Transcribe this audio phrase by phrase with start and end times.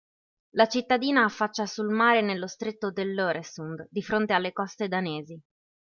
[0.55, 5.39] La cittadina affaccia sul mare nello stretto dell'Øresund, di fronte alle coste danesi.